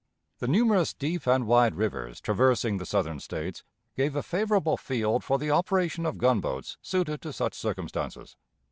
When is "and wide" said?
1.27-1.75